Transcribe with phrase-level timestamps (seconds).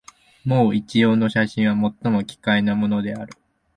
[0.43, 3.35] もう一葉の写真は、最も奇怪なものである